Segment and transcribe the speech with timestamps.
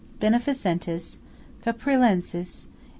[0.19, 1.19] BENEFICENTISS.
[1.61, 2.65] CAPRILENSES